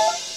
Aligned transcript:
you 0.00 0.29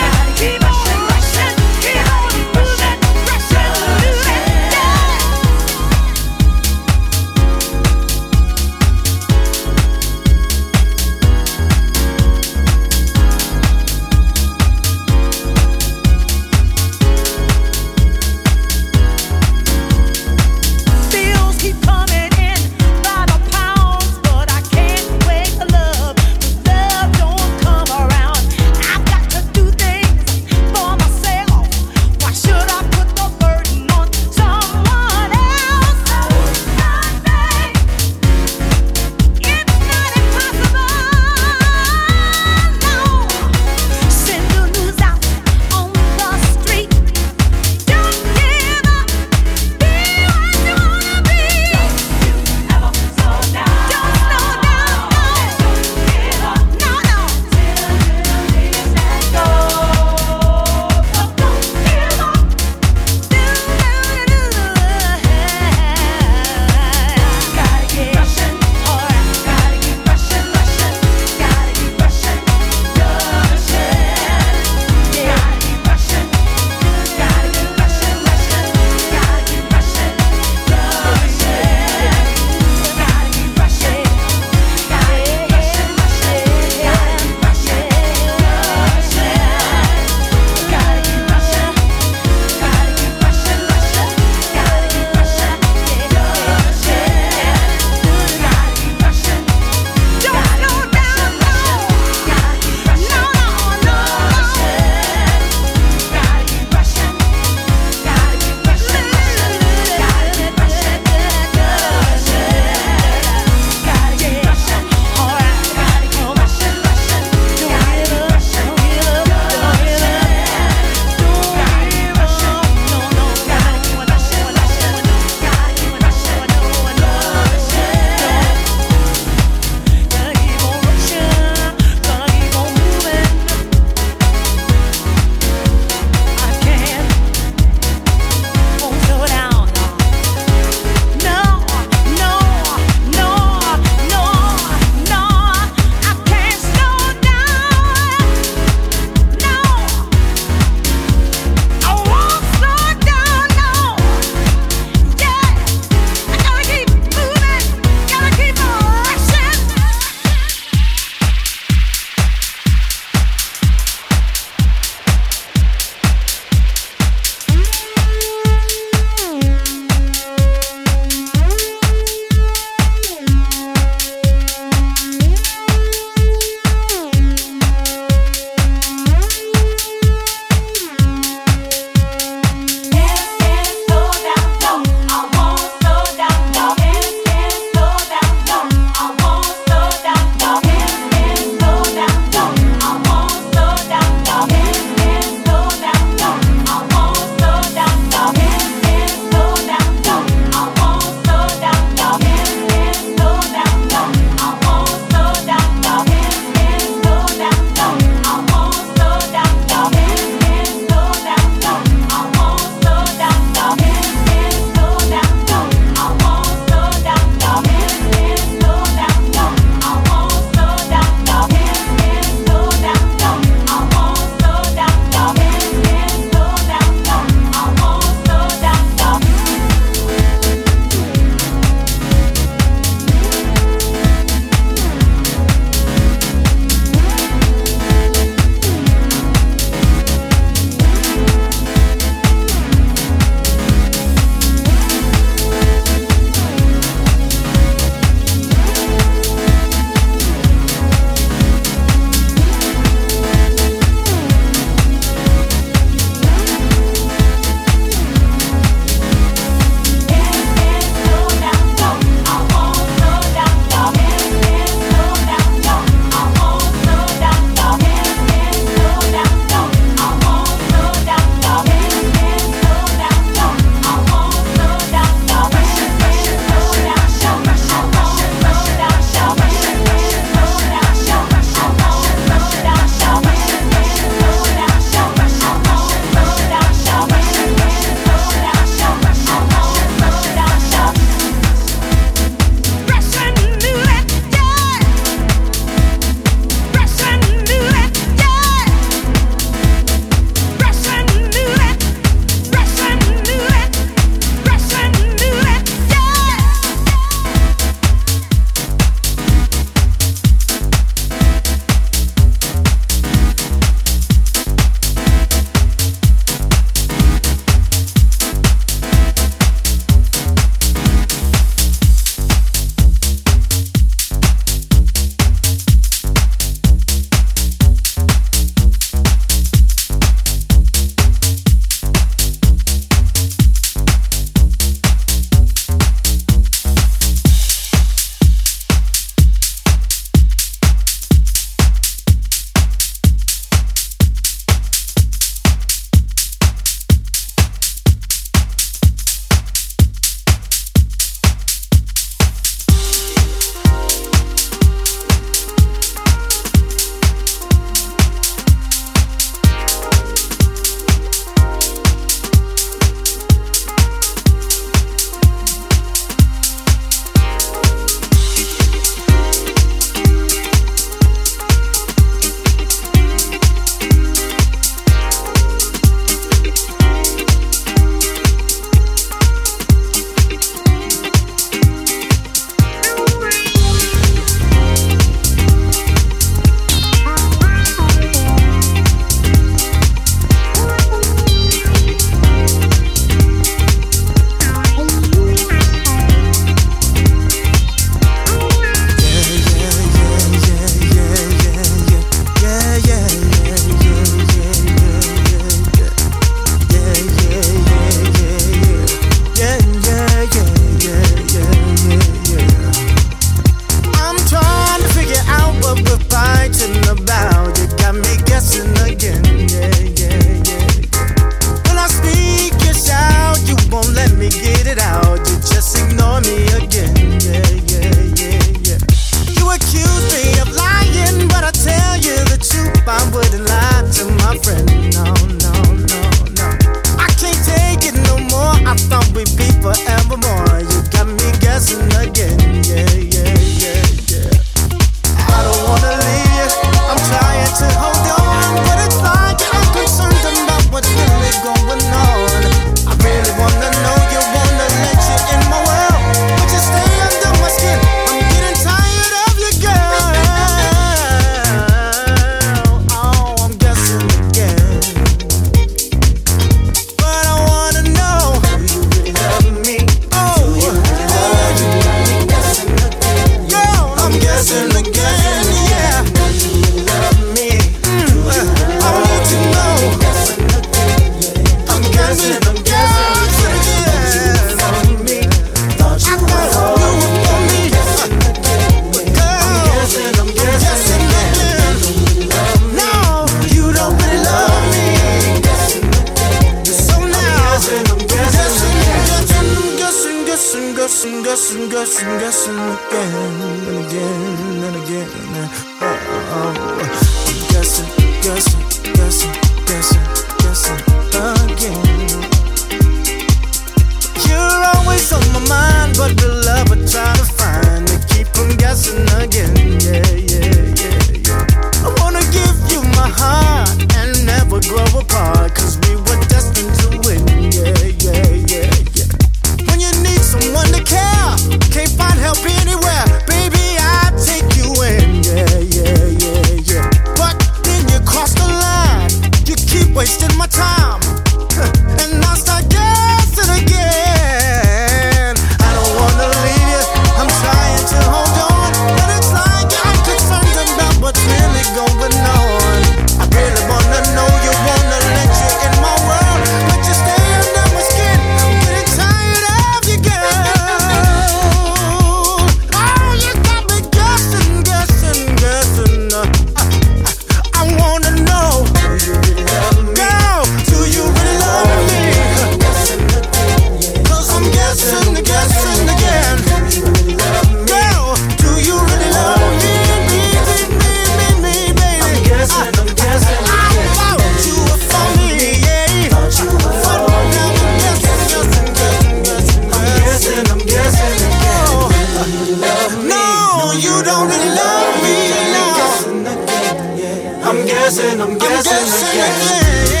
I'm 597.51 597.65
guessing, 597.65 598.21
I'm 598.21 598.37
guessing 598.37 599.09
again. 599.09 600.00